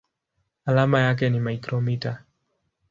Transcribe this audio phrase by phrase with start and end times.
[0.65, 2.15] Alama yake ni µm.